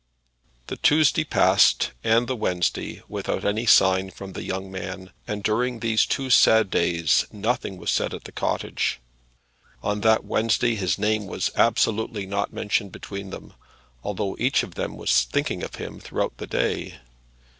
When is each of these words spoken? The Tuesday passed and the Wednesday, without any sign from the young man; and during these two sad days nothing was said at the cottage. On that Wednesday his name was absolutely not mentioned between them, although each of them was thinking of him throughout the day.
The 0.65 0.77
Tuesday 0.77 1.23
passed 1.23 1.91
and 2.03 2.25
the 2.25 2.35
Wednesday, 2.35 3.03
without 3.07 3.45
any 3.45 3.67
sign 3.67 4.09
from 4.09 4.33
the 4.33 4.41
young 4.41 4.71
man; 4.71 5.11
and 5.27 5.43
during 5.43 5.79
these 5.79 6.07
two 6.07 6.31
sad 6.31 6.71
days 6.71 7.27
nothing 7.31 7.77
was 7.77 7.91
said 7.91 8.11
at 8.15 8.23
the 8.23 8.31
cottage. 8.31 8.99
On 9.83 10.01
that 10.01 10.25
Wednesday 10.25 10.73
his 10.73 10.97
name 10.97 11.27
was 11.27 11.51
absolutely 11.55 12.25
not 12.25 12.51
mentioned 12.51 12.91
between 12.91 13.29
them, 13.29 13.53
although 14.03 14.35
each 14.39 14.63
of 14.63 14.73
them 14.73 14.97
was 14.97 15.23
thinking 15.25 15.61
of 15.61 15.75
him 15.75 15.99
throughout 15.99 16.35
the 16.37 16.47
day. 16.47 16.95